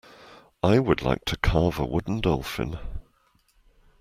[0.63, 2.79] I would like to carve a wooden dolphin.